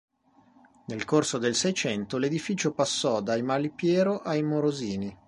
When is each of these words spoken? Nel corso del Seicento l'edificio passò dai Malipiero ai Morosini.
Nel 0.87 1.05
corso 1.05 1.37
del 1.37 1.53
Seicento 1.53 2.17
l'edificio 2.17 2.73
passò 2.73 3.21
dai 3.21 3.43
Malipiero 3.43 4.21
ai 4.21 4.41
Morosini. 4.41 5.15